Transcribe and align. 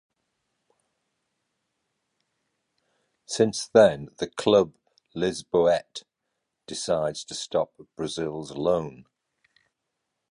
Since 3.27 3.67
then, 3.67 4.09
the 4.17 4.27
club 4.31 4.73
lisboète 5.15 6.05
decides 6.65 7.23
to 7.25 7.35
stop 7.35 7.73
Brazil;s 7.95 8.49
loan. 8.49 9.05